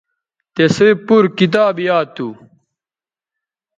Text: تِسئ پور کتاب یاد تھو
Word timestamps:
تِسئ 0.55 0.89
پور 1.05 1.23
کتاب 1.39 1.75
یاد 1.87 2.07
تھو 2.15 2.27